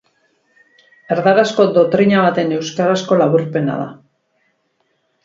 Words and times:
Erdarazko 1.15 1.65
dotrina 1.75 2.23
baten 2.27 2.55
euskarazko 2.55 3.19
laburpena 3.21 3.77
da. 3.83 3.87